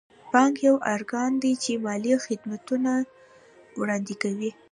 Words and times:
بانک 0.31 0.55
یو 0.67 0.75
ارګان 0.93 1.31
دی 1.43 1.53
چې 1.63 1.71
مالي 1.85 2.13
خدمتونه 2.25 2.91
وړاندې 3.79 4.13
کوي. 4.23 4.51